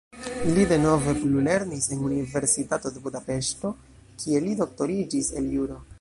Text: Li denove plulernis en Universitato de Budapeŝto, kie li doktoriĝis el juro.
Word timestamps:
Li 0.53 0.63
denove 0.69 1.13
plulernis 1.25 1.89
en 1.97 2.01
Universitato 2.07 2.93
de 2.97 3.03
Budapeŝto, 3.05 3.75
kie 4.25 4.45
li 4.47 4.57
doktoriĝis 4.63 5.31
el 5.43 5.57
juro. 5.59 5.83